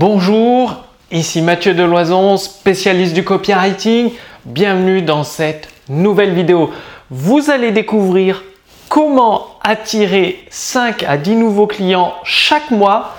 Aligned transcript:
Bonjour, 0.00 0.84
ici 1.10 1.42
Mathieu 1.42 1.74
Deloison, 1.74 2.36
spécialiste 2.36 3.14
du 3.14 3.24
copywriting. 3.24 4.12
Bienvenue 4.44 5.02
dans 5.02 5.24
cette 5.24 5.68
nouvelle 5.88 6.34
vidéo. 6.34 6.70
Vous 7.10 7.50
allez 7.50 7.72
découvrir 7.72 8.44
comment 8.88 9.58
attirer 9.60 10.38
5 10.50 11.02
à 11.02 11.16
10 11.16 11.34
nouveaux 11.34 11.66
clients 11.66 12.14
chaque 12.22 12.70
mois 12.70 13.16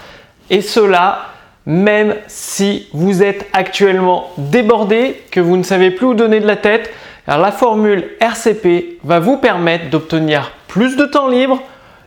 et 0.50 0.62
cela 0.62 1.26
même 1.66 2.16
si 2.28 2.88
vous 2.94 3.24
êtes 3.24 3.46
actuellement 3.52 4.30
débordé, 4.38 5.22
que 5.32 5.42
vous 5.42 5.58
ne 5.58 5.64
savez 5.64 5.92
plus 5.92 6.06
où 6.06 6.14
donner 6.14 6.40
de 6.40 6.48
la 6.48 6.56
tête. 6.56 6.90
Alors 7.28 7.42
la 7.42 7.52
formule 7.52 8.08
RCP 8.22 9.00
va 9.04 9.20
vous 9.20 9.36
permettre 9.36 9.90
d'obtenir 9.90 10.54
plus 10.70 10.96
de 10.96 11.04
temps 11.04 11.28
libre, 11.28 11.62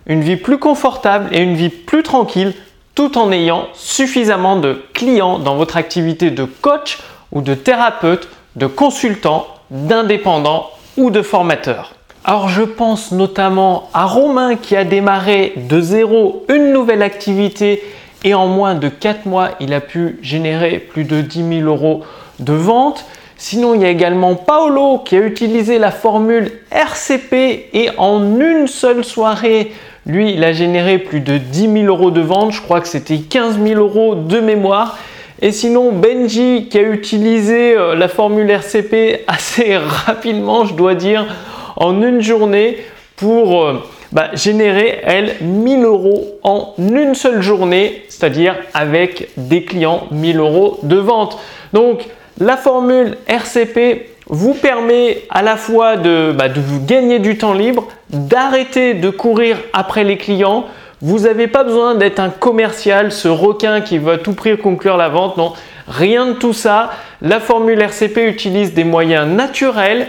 une 0.07 0.23
vie 0.23 0.39
plus 0.39 0.57
confortable 0.57 1.29
et 1.31 1.43
une 1.43 1.57
vie 1.57 1.69
plus 1.69 2.03
tranquille 2.03 2.55
tout 2.95 3.19
en 3.19 3.33
ayant 3.33 3.69
suffisamment 3.75 4.57
de 4.57 4.83
clients 4.93 5.39
dans 5.39 5.57
votre 5.57 5.77
activité 5.77 6.31
de 6.31 6.45
coach 6.45 6.99
ou 7.31 7.41
de 7.41 7.55
thérapeute, 7.55 8.29
de 8.57 8.67
consultant, 8.67 9.47
d'indépendant 9.71 10.71
ou 10.97 11.11
de 11.11 11.23
formateur. 11.23 11.95
Alors 12.25 12.49
je 12.49 12.63
pense 12.63 13.11
notamment 13.11 13.89
à 13.95 14.05
Romain 14.05 14.57
qui 14.57 14.77
a 14.77 14.85
démarré 14.85 15.55
de 15.57 15.81
zéro 15.81 16.45
une 16.49 16.73
nouvelle 16.73 17.03
activité 17.03 17.83
et 18.23 18.35
en 18.35 18.47
moins 18.47 18.75
de 18.75 18.89
4 18.89 19.27
mois 19.27 19.51
il 19.59 19.75
a 19.75 19.81
pu 19.81 20.19
générer 20.23 20.79
plus 20.79 21.05
de 21.05 21.21
10 21.21 21.61
000 21.61 21.69
euros 21.69 22.05
de 22.39 22.53
vente. 22.53 23.05
Sinon, 23.45 23.75
il 23.75 23.83
y 23.83 23.85
a 23.85 23.89
également 23.89 24.37
Paolo 24.37 24.99
qui 24.99 25.17
a 25.17 25.19
utilisé 25.19 25.81
la 25.81 25.91
formule 25.91 26.53
RCP 26.71 27.71
et 27.73 27.89
en 27.99 28.39
une 28.39 28.69
seule 28.69 29.05
soirée, 29.05 29.73
lui, 30.07 30.33
il 30.35 30.45
a 30.45 30.53
généré 30.53 30.99
plus 30.99 31.19
de 31.19 31.39
10 31.39 31.73
000 31.83 31.85
euros 31.87 32.13
de 32.13 32.21
vente. 32.21 32.53
Je 32.53 32.61
crois 32.63 32.81
que 32.81 32.87
c'était 32.87 33.19
15 33.19 33.61
000 33.61 33.81
euros 33.81 34.15
de 34.15 34.39
mémoire. 34.39 34.97
Et 35.41 35.51
sinon, 35.51 35.91
Benji 35.91 36.69
qui 36.71 36.79
a 36.79 36.83
utilisé 36.83 37.77
euh, 37.77 37.97
la 37.97 38.07
formule 38.07 38.49
RCP 38.49 39.25
assez 39.27 39.77
rapidement, 39.77 40.65
je 40.65 40.75
dois 40.75 40.95
dire, 40.95 41.27
en 41.75 42.01
une 42.01 42.21
journée 42.21 42.77
pour 43.17 43.65
euh, 43.65 43.83
bah, 44.13 44.31
générer, 44.35 45.01
elle, 45.03 45.35
1000 45.41 45.83
euros 45.83 46.39
en 46.45 46.75
une 46.79 47.17
seule 47.17 47.43
journée, 47.43 48.05
c'est-à-dire 48.09 48.55
avec 48.73 49.31
des 49.37 49.65
clients 49.65 50.07
1000 50.13 50.39
euros 50.39 50.79
de 50.85 50.97
vente. 50.97 51.41
Donc, 51.73 52.07
la 52.43 52.57
formule 52.57 53.17
RCP 53.29 54.09
vous 54.27 54.55
permet 54.55 55.23
à 55.31 55.43
la 55.43 55.57
fois 55.57 55.97
de, 55.97 56.33
bah, 56.37 56.49
de 56.49 56.61
vous 56.61 56.85
gagner 56.85 57.21
du 57.21 57.39
temps 57.39 57.53
libre, 57.53 57.87
d'arrêter 58.11 58.95
de 58.95 59.11
courir 59.11 59.59
après 59.73 60.03
les 60.03 60.17
clients. 60.17 60.67
Vous 61.01 61.21
n'avez 61.21 61.47
pas 61.47 61.63
besoin 61.63 61.95
d'être 61.95 62.19
un 62.19 62.31
commercial, 62.31 63.13
ce 63.13 63.29
requin 63.29 63.81
qui 63.81 63.99
va 63.99 64.19
tout 64.19 64.35
prix 64.35 64.59
conclure 64.59 64.97
la 64.97 65.09
vente. 65.09 65.37
Non, 65.37 65.53
rien 65.87 66.27
de 66.27 66.33
tout 66.33 66.53
ça. 66.53 66.91
La 67.21 67.39
formule 67.39 67.81
RCP 67.81 68.19
utilise 68.29 68.75
des 68.75 68.85
moyens 68.85 69.29
naturels 69.29 70.09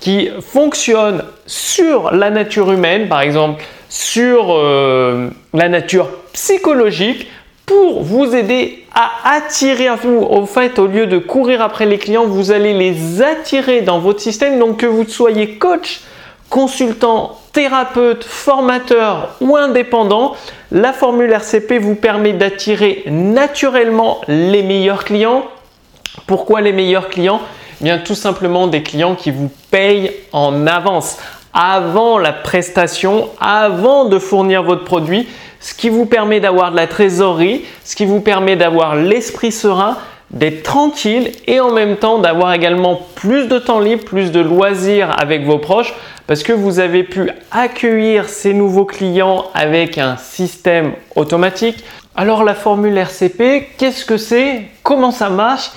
qui 0.00 0.30
fonctionnent 0.40 1.22
sur 1.46 2.12
la 2.12 2.30
nature 2.30 2.72
humaine, 2.72 3.08
par 3.08 3.20
exemple 3.20 3.62
sur 3.90 4.46
euh, 4.50 5.30
la 5.52 5.68
nature 5.68 6.08
psychologique, 6.32 7.28
pour 7.66 8.02
vous 8.02 8.34
aider 8.34 8.84
à 8.94 9.36
attirer 9.36 9.88
à 9.88 9.96
vous. 9.96 10.18
Au 10.18 10.46
fait, 10.46 10.78
au 10.78 10.86
lieu 10.86 11.06
de 11.06 11.18
courir 11.18 11.62
après 11.62 11.86
les 11.86 11.98
clients, 11.98 12.26
vous 12.26 12.50
allez 12.50 12.74
les 12.74 13.22
attirer 13.22 13.80
dans 13.80 13.98
votre 13.98 14.20
système. 14.20 14.58
Donc 14.58 14.78
que 14.78 14.86
vous 14.86 15.04
soyez 15.04 15.56
coach, 15.56 16.00
consultant, 16.50 17.38
thérapeute, 17.52 18.24
formateur 18.24 19.36
ou 19.40 19.56
indépendant, 19.56 20.34
la 20.70 20.92
formule 20.92 21.30
RCP 21.30 21.78
vous 21.78 21.94
permet 21.94 22.32
d'attirer 22.32 23.04
naturellement 23.06 24.20
les 24.28 24.62
meilleurs 24.62 25.04
clients. 25.04 25.44
Pourquoi 26.26 26.60
les 26.60 26.72
meilleurs 26.72 27.08
clients? 27.08 27.40
Eh 27.80 27.84
Bien 27.84 27.98
tout 27.98 28.14
simplement 28.14 28.66
des 28.66 28.82
clients 28.82 29.14
qui 29.14 29.30
vous 29.30 29.50
payent 29.70 30.12
en 30.32 30.66
avance 30.66 31.18
avant 31.52 32.18
la 32.18 32.32
prestation, 32.32 33.28
avant 33.40 34.06
de 34.06 34.18
fournir 34.18 34.64
votre 34.64 34.84
produit 34.84 35.28
ce 35.64 35.72
qui 35.72 35.88
vous 35.88 36.04
permet 36.04 36.40
d'avoir 36.40 36.72
de 36.72 36.76
la 36.76 36.86
trésorerie, 36.86 37.64
ce 37.86 37.96
qui 37.96 38.04
vous 38.04 38.20
permet 38.20 38.54
d'avoir 38.54 38.96
l'esprit 38.96 39.50
serein, 39.50 39.96
d'être 40.30 40.62
tranquille 40.62 41.32
et 41.46 41.58
en 41.58 41.72
même 41.72 41.96
temps 41.96 42.18
d'avoir 42.18 42.52
également 42.52 43.00
plus 43.14 43.48
de 43.48 43.58
temps 43.58 43.80
libre, 43.80 44.04
plus 44.04 44.30
de 44.30 44.40
loisirs 44.40 45.16
avec 45.18 45.46
vos 45.46 45.56
proches 45.56 45.94
parce 46.26 46.42
que 46.42 46.52
vous 46.52 46.80
avez 46.80 47.02
pu 47.02 47.30
accueillir 47.50 48.28
ces 48.28 48.52
nouveaux 48.52 48.84
clients 48.84 49.46
avec 49.54 49.96
un 49.96 50.18
système 50.18 50.92
automatique. 51.16 51.82
Alors 52.14 52.44
la 52.44 52.54
formule 52.54 52.98
RCP, 52.98 53.70
qu'est-ce 53.78 54.04
que 54.04 54.18
c'est? 54.18 54.64
Comment 54.82 55.12
ça 55.12 55.30
marche? 55.30 55.70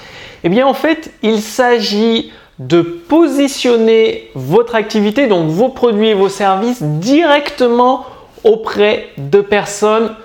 Eh 0.43 0.49
bien 0.49 0.67
en 0.67 0.73
fait, 0.73 1.11
il 1.23 1.39
s'agit 1.39 2.33
de 2.59 2.81
positionner 2.81 4.31
votre 4.35 4.75
activité, 4.75 5.27
donc 5.27 5.47
vos 5.47 5.69
produits 5.69 6.09
et 6.09 6.13
vos 6.13 6.27
services 6.27 6.83
directement 6.83 8.05
auprès 8.47 9.09
de 9.17 9.41
personnes 9.41 10.15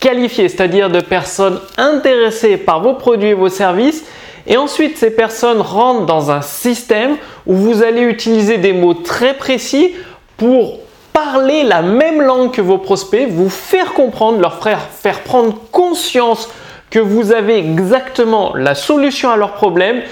qualifiées, 0.00 0.48
c'est-à-dire 0.48 0.88
de 0.90 1.00
personnes 1.00 1.60
intéressées 1.76 2.56
par 2.56 2.80
vos 2.80 2.94
produits 2.94 3.30
et 3.30 3.34
vos 3.34 3.48
services. 3.50 4.04
Et 4.46 4.56
ensuite, 4.56 4.96
ces 4.96 5.10
personnes 5.10 5.60
rentrent 5.60 6.06
dans 6.06 6.30
un 6.30 6.42
système 6.42 7.16
où 7.46 7.54
vous 7.54 7.82
allez 7.82 8.02
utiliser 8.02 8.56
des 8.56 8.72
mots 8.72 8.94
très 8.94 9.34
précis 9.34 9.94
pour 10.36 10.78
parler 11.12 11.62
la 11.62 11.82
même 11.82 12.22
langue 12.22 12.50
que 12.50 12.60
vos 12.60 12.78
prospects, 12.78 13.28
vous 13.28 13.50
faire 13.50 13.92
comprendre, 13.92 14.40
leur 14.40 14.60
faire 14.62 15.20
prendre 15.20 15.54
conscience 15.70 16.48
que 16.90 16.98
vous 16.98 17.32
avez 17.32 17.58
exactement 17.58 18.54
la 18.56 18.74
solution 18.74 19.30
à 19.30 19.36
leurs 19.36 19.52
problèmes 19.52 20.02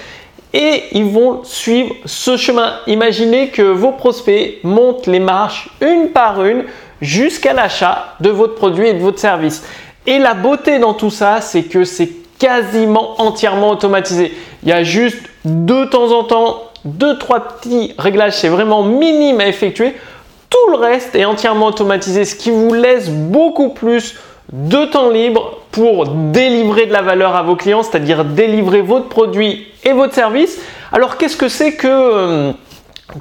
et 0.53 0.83
ils 0.91 1.05
vont 1.05 1.43
suivre 1.43 1.93
ce 2.05 2.37
chemin. 2.37 2.75
Imaginez 2.87 3.49
que 3.49 3.61
vos 3.61 3.91
prospects 3.91 4.59
montent 4.63 5.07
les 5.07 5.19
marches 5.19 5.69
une 5.81 6.09
par 6.09 6.43
une 6.43 6.63
jusqu'à 7.01 7.53
l'achat 7.53 8.15
de 8.19 8.29
votre 8.29 8.55
produit 8.55 8.87
et 8.87 8.93
de 8.93 8.99
votre 8.99 9.19
service. 9.19 9.63
Et 10.07 10.19
la 10.19 10.33
beauté 10.33 10.79
dans 10.79 10.93
tout 10.93 11.09
ça, 11.11 11.41
c'est 11.41 11.63
que 11.63 11.83
c'est 11.83 12.09
quasiment 12.39 13.21
entièrement 13.21 13.69
automatisé. 13.69 14.33
Il 14.63 14.69
y 14.69 14.71
a 14.71 14.83
juste 14.83 15.17
de 15.45 15.85
temps 15.85 16.11
en 16.11 16.23
temps 16.23 16.63
deux 16.85 17.17
trois 17.19 17.39
petits 17.39 17.93
réglages, 17.97 18.37
c'est 18.37 18.49
vraiment 18.49 18.83
minime 18.83 19.39
à 19.39 19.47
effectuer. 19.47 19.95
Tout 20.49 20.71
le 20.71 20.77
reste 20.77 21.15
est 21.15 21.25
entièrement 21.25 21.67
automatisé, 21.67 22.25
ce 22.25 22.35
qui 22.35 22.49
vous 22.49 22.73
laisse 22.73 23.09
beaucoup 23.09 23.69
plus 23.69 24.15
de 24.51 24.85
temps 24.85 25.09
libre 25.09 25.59
pour 25.71 26.07
délivrer 26.07 26.87
de 26.87 26.93
la 26.93 27.01
valeur 27.01 27.35
à 27.35 27.43
vos 27.43 27.55
clients, 27.55 27.83
c'est-à-dire 27.83 28.25
délivrer 28.25 28.81
votre 28.81 29.07
produit 29.07 29.67
et 29.83 29.93
votre 29.93 30.13
service. 30.13 30.59
Alors 30.91 31.17
qu'est-ce 31.17 31.37
que 31.37 31.47
c'est 31.47 31.73
que 31.73 31.87
euh, 31.87 32.51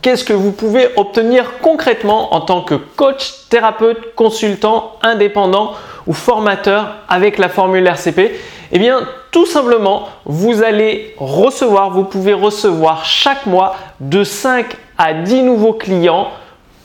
Qu'est-ce 0.02 0.24
que 0.24 0.32
vous 0.32 0.52
pouvez 0.52 0.88
obtenir 0.96 1.58
concrètement 1.60 2.34
en 2.34 2.40
tant 2.40 2.62
que 2.62 2.74
coach, 2.74 3.48
thérapeute, 3.48 4.14
consultant, 4.14 4.92
indépendant 5.02 5.72
ou 6.06 6.12
formateur 6.12 6.94
avec 7.08 7.38
la 7.38 7.48
formule 7.48 7.86
RCP 7.86 8.30
Eh 8.70 8.78
bien, 8.78 9.00
tout 9.32 9.46
simplement, 9.46 10.08
vous 10.24 10.62
allez 10.62 11.14
recevoir, 11.18 11.90
vous 11.90 12.04
pouvez 12.04 12.34
recevoir 12.34 13.04
chaque 13.04 13.46
mois 13.46 13.74
de 13.98 14.22
5 14.22 14.76
à 14.96 15.12
10 15.12 15.42
nouveaux 15.42 15.72
clients 15.72 16.28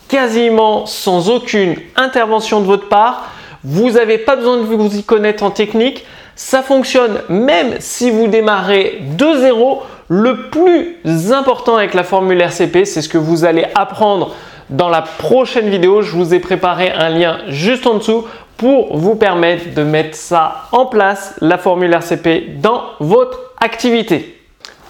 quasiment 0.08 0.86
sans 0.86 1.30
aucune 1.30 1.76
intervention 1.96 2.60
de 2.60 2.66
votre 2.66 2.90
part. 2.90 3.30
Vous 3.64 3.92
n'avez 3.92 4.18
pas 4.18 4.36
besoin 4.36 4.58
de 4.58 4.64
vous 4.64 4.96
y 4.96 5.04
connaître 5.04 5.44
en 5.44 5.52
technique. 5.52 6.06
Ça 6.36 6.62
fonctionne 6.62 7.22
même 7.30 7.76
si 7.80 8.10
vous 8.10 8.28
démarrez 8.28 9.00
de 9.02 9.38
zéro. 9.38 9.84
Le 10.08 10.50
plus 10.50 11.34
important 11.34 11.78
avec 11.78 11.96
la 11.96 12.04
formule 12.04 12.40
RCP, 12.40 12.86
c'est 12.86 13.02
ce 13.02 13.10
que 13.10 13.18
vous 13.18 13.44
allez 13.44 13.66
apprendre 13.74 14.36
dans 14.70 14.90
la 14.90 15.02
prochaine 15.02 15.70
vidéo. 15.70 16.04
Je 16.04 16.12
vous 16.12 16.36
ai 16.36 16.40
préparé 16.40 16.92
un 16.92 17.10
lien 17.10 17.40
juste 17.48 17.88
en 17.88 17.96
dessous 17.96 18.26
pour 18.58 18.96
vous 18.96 19.16
permettre 19.16 19.74
de 19.74 19.84
mettre 19.84 20.16
ça 20.16 20.68
en 20.72 20.86
place, 20.86 21.34
la 21.42 21.58
formule 21.58 21.92
RCP, 21.92 22.62
dans 22.62 22.84
votre 23.00 23.40
activité. 23.60 24.40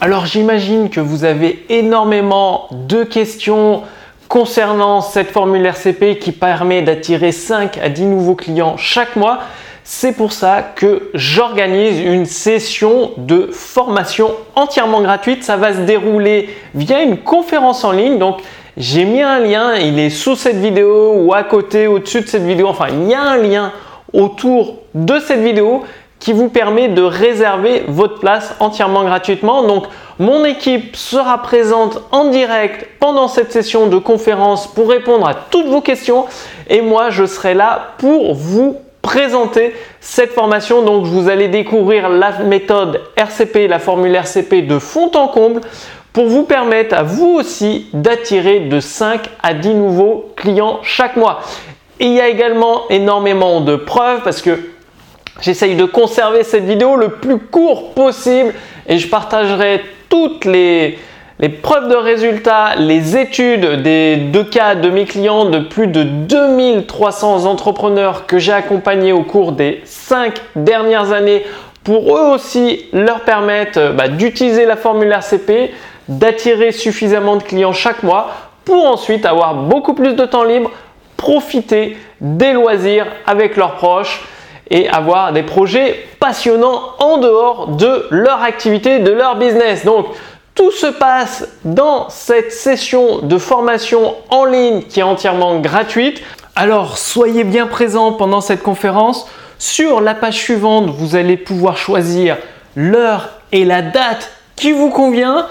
Alors 0.01 0.25
j'imagine 0.25 0.89
que 0.89 0.99
vous 0.99 1.23
avez 1.23 1.65
énormément 1.69 2.67
de 2.71 3.05
questions 3.05 3.83
concernant 4.27 4.99
cette 4.99 5.31
formule 5.31 5.65
RCP 5.65 6.19
qui 6.19 6.33
permet 6.33 6.81
d'attirer 6.81 7.31
5 7.31 7.77
à 7.77 7.87
10 7.87 8.03
nouveaux 8.03 8.35
clients 8.35 8.75
chaque 8.75 9.15
mois. 9.15 9.39
C'est 9.87 10.13
pour 10.13 10.31
ça 10.31 10.63
que 10.63 11.11
j'organise 11.13 11.99
une 11.99 12.25
session 12.25 13.11
de 13.17 13.49
formation 13.51 14.31
entièrement 14.55 15.01
gratuite. 15.01 15.43
Ça 15.43 15.57
va 15.57 15.75
se 15.75 15.81
dérouler 15.81 16.49
via 16.73 17.03
une 17.03 17.19
conférence 17.19 17.83
en 17.83 17.91
ligne. 17.91 18.17
Donc, 18.17 18.39
j'ai 18.77 19.05
mis 19.05 19.21
un 19.21 19.39
lien, 19.39 19.75
il 19.75 19.99
est 19.99 20.09
sous 20.09 20.35
cette 20.35 20.55
vidéo 20.55 21.13
ou 21.17 21.35
à 21.35 21.43
côté, 21.43 21.85
au-dessus 21.85 22.21
de 22.21 22.27
cette 22.27 22.41
vidéo. 22.41 22.67
Enfin, 22.67 22.87
il 22.89 23.07
y 23.07 23.13
a 23.13 23.21
un 23.21 23.37
lien 23.37 23.71
autour 24.11 24.79
de 24.95 25.19
cette 25.19 25.41
vidéo 25.41 25.83
qui 26.19 26.33
vous 26.33 26.49
permet 26.49 26.87
de 26.87 27.03
réserver 27.03 27.83
votre 27.87 28.19
place 28.19 28.55
entièrement 28.59 29.03
gratuitement. 29.03 29.61
Donc, 29.67 29.85
mon 30.17 30.45
équipe 30.45 30.95
sera 30.95 31.43
présente 31.43 32.01
en 32.11 32.31
direct 32.31 32.87
pendant 32.99 33.27
cette 33.27 33.51
session 33.51 33.85
de 33.85 33.99
conférence 33.99 34.65
pour 34.65 34.89
répondre 34.89 35.27
à 35.27 35.35
toutes 35.35 35.67
vos 35.67 35.81
questions 35.81 36.25
et 36.67 36.81
moi, 36.81 37.11
je 37.11 37.25
serai 37.25 37.53
là 37.53 37.93
pour 37.99 38.33
vous 38.33 38.77
présenter 39.15 39.73
cette 40.01 40.33
formation. 40.33 40.81
Donc, 40.81 41.05
vous 41.05 41.29
allez 41.29 41.47
découvrir 41.47 42.09
la 42.09 42.39
méthode 42.39 43.01
RCP, 43.15 43.69
la 43.69 43.79
formule 43.79 44.13
RCP 44.13 44.67
de 44.67 44.77
fond 44.77 45.09
en 45.15 45.29
comble 45.29 45.61
pour 46.11 46.27
vous 46.27 46.43
permettre 46.43 46.93
à 46.93 47.03
vous 47.03 47.27
aussi 47.27 47.87
d'attirer 47.93 48.59
de 48.59 48.81
5 48.81 49.21
à 49.41 49.53
10 49.53 49.73
nouveaux 49.75 50.33
clients 50.35 50.79
chaque 50.83 51.15
mois. 51.15 51.39
il 52.01 52.11
y 52.11 52.19
a 52.19 52.27
également 52.27 52.89
énormément 52.89 53.61
de 53.61 53.77
preuves 53.77 54.21
parce 54.21 54.41
que 54.41 54.59
j'essaye 55.39 55.75
de 55.75 55.85
conserver 55.85 56.43
cette 56.43 56.65
vidéo 56.65 56.97
le 56.97 57.07
plus 57.07 57.37
court 57.37 57.93
possible 57.93 58.53
et 58.85 58.97
je 58.97 59.07
partagerai 59.07 59.81
toutes 60.09 60.43
les, 60.43 60.99
les 61.39 61.49
preuves 61.49 61.89
de 61.89 61.95
résultats, 61.95 62.75
les 62.77 63.17
études 63.17 63.81
des 63.81 64.15
deux 64.15 64.45
cas 64.45 64.75
de 64.75 64.89
mes 64.89 65.03
clients 65.03 65.45
de 65.45 65.59
plus 65.59 65.87
de 65.87 66.03
2300 66.03 67.45
entrepreneurs 67.45 68.25
que 68.25 68.39
j'ai 68.39 68.53
accompagnés 68.53 69.11
au 69.11 69.23
cours 69.23 69.51
des 69.51 69.81
5 69.83 70.33
dernières 70.55 71.11
années 71.11 71.45
pour 71.83 72.17
eux 72.17 72.33
aussi 72.33 72.85
leur 72.93 73.21
permettre 73.21 73.91
bah, 73.93 74.07
d'utiliser 74.07 74.65
la 74.65 74.77
formule 74.77 75.11
RCP, 75.11 75.71
d'attirer 76.07 76.71
suffisamment 76.71 77.35
de 77.35 77.43
clients 77.43 77.73
chaque 77.73 78.03
mois 78.03 78.31
pour 78.63 78.85
ensuite 78.85 79.25
avoir 79.25 79.55
beaucoup 79.55 79.93
plus 79.93 80.13
de 80.13 80.25
temps 80.25 80.45
libre, 80.45 80.71
profiter 81.17 81.97
des 82.21 82.53
loisirs 82.53 83.07
avec 83.27 83.57
leurs 83.57 83.75
proches 83.75 84.25
et 84.71 84.89
avoir 84.89 85.33
des 85.33 85.43
projets 85.43 86.07
passionnants 86.19 86.81
en 86.99 87.17
dehors 87.17 87.67
de 87.67 88.07
leur 88.09 88.41
activité, 88.41 88.99
de 88.99 89.11
leur 89.11 89.35
business. 89.35 89.85
Tout 90.55 90.71
se 90.71 90.87
passe 90.87 91.47
dans 91.65 92.09
cette 92.09 92.51
session 92.51 93.19
de 93.19 93.37
formation 93.37 94.15
en 94.29 94.45
ligne 94.45 94.81
qui 94.83 95.01
est 95.01 95.03
entièrement 95.03 95.59
gratuite. 95.59 96.21
Alors, 96.55 96.97
soyez 96.97 97.43
bien 97.43 97.67
présents 97.67 98.13
pendant 98.13 98.39
cette 98.39 98.63
conférence. 98.63 99.29
Sur 99.59 99.99
la 99.99 100.15
page 100.15 100.37
suivante, 100.37 100.89
vous 100.89 101.17
allez 101.17 101.35
pouvoir 101.35 101.77
choisir 101.77 102.37
l'heure 102.75 103.29
et 103.51 103.65
la 103.65 103.81
date 103.81 104.31
qui 104.55 104.71
vous 104.71 104.89
convient 104.89 105.47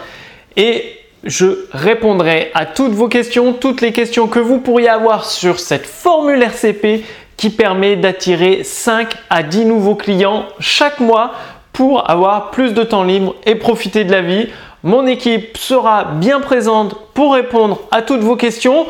et 0.57 0.97
je 1.25 1.67
répondrai 1.73 2.51
à 2.55 2.67
toutes 2.67 2.93
vos 2.93 3.09
questions, 3.09 3.53
toutes 3.53 3.81
les 3.81 3.93
questions 3.93 4.27
que 4.27 4.39
vous 4.39 4.59
pourriez 4.59 4.89
avoir 4.89 5.25
sur 5.25 5.59
cette 5.59 5.87
formule 5.87 6.43
RCP 6.43 7.05
qui 7.37 7.51
permet 7.51 7.97
d'attirer 7.97 8.63
5 8.63 9.15
à 9.31 9.43
10 9.43 9.67
nouveaux 9.67 9.95
clients 9.95 10.47
chaque 10.61 11.01
mois 11.01 11.33
pour 11.73 12.09
avoir 12.09 12.51
plus 12.51 12.73
de 12.73 12.83
temps 12.83 13.03
libre 13.03 13.35
et 13.45 13.57
profiter 13.57 14.05
de 14.05 14.13
la 14.13 14.23
vie. 14.23 14.49
Mon 14.87 15.07
équipe 15.07 15.57
sera 15.57 16.05
bien 16.05 16.41
présente 16.41 16.95
pour 17.15 17.33
répondre 17.33 17.81
à 17.91 18.03
toutes 18.03 18.21
vos 18.21 18.37
questions. 18.37 18.85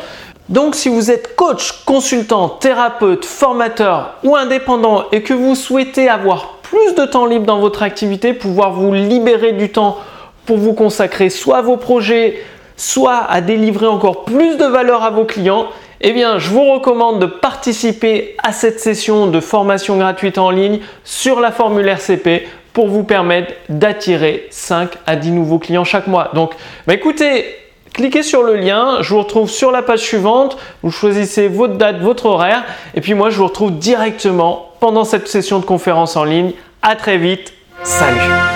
Donc 0.49 0.75
si 0.75 0.89
vous 0.89 1.09
êtes 1.09 1.37
coach, 1.37 1.85
consultant, 1.85 2.49
thérapeute, 2.49 3.23
formateur 3.23 4.15
ou 4.25 4.35
indépendant 4.35 5.05
et 5.13 5.23
que 5.23 5.33
vous 5.33 5.55
souhaitez 5.55 6.09
avoir 6.09 6.57
plus 6.63 6.95
de 6.95 7.05
temps 7.05 7.25
libre 7.25 7.45
dans 7.45 7.61
votre 7.61 7.81
activité, 7.81 8.33
pouvoir 8.33 8.73
vous 8.73 8.93
libérer 8.93 9.53
du 9.53 9.71
temps 9.71 9.97
pour 10.45 10.57
vous 10.57 10.73
consacrer 10.73 11.29
soit 11.29 11.59
à 11.59 11.61
vos 11.61 11.77
projets, 11.77 12.43
soit 12.75 13.23
à 13.29 13.39
délivrer 13.39 13.87
encore 13.87 14.25
plus 14.25 14.57
de 14.57 14.65
valeur 14.65 15.01
à 15.01 15.11
vos 15.11 15.23
clients, 15.23 15.67
eh 16.01 16.11
bien, 16.11 16.39
je 16.39 16.49
vous 16.49 16.73
recommande 16.73 17.21
de 17.21 17.25
participer 17.25 18.35
à 18.43 18.51
cette 18.51 18.81
session 18.81 19.27
de 19.27 19.39
formation 19.39 19.97
gratuite 19.97 20.37
en 20.39 20.49
ligne 20.49 20.81
sur 21.05 21.39
la 21.39 21.53
formule 21.53 21.87
RCP 21.87 22.49
pour 22.75 22.89
vous 22.89 23.03
permettre 23.03 23.53
d'attirer 23.69 24.47
5 24.51 24.91
à 25.07 25.15
10 25.15 25.31
nouveaux 25.31 25.59
clients 25.59 25.85
chaque 25.85 26.07
mois. 26.07 26.29
Donc, 26.33 26.51
bah 26.85 26.93
écoutez, 26.93 27.45
cliquez 27.93 28.21
sur 28.21 28.43
le 28.43 28.57
lien, 28.57 28.97
je 29.01 29.09
vous 29.13 29.19
retrouve 29.19 29.49
sur 29.49 29.71
la 29.71 29.81
page 29.81 30.01
suivante, 30.01 30.57
vous 30.83 30.91
choisissez 30.91 31.47
votre 31.47 31.75
date, 31.75 31.99
votre 32.01 32.25
horaire, 32.25 32.65
et 32.93 32.99
puis 33.01 33.13
moi 33.13 33.29
je 33.29 33.37
vous 33.37 33.47
retrouve 33.47 33.79
directement 33.79 34.73
pendant 34.81 35.05
cette 35.05 35.29
session 35.29 35.59
de 35.59 35.65
conférence 35.65 36.17
en 36.17 36.25
ligne. 36.25 36.51
À 36.81 36.97
très 36.97 37.17
vite, 37.17 37.53
salut 37.81 38.54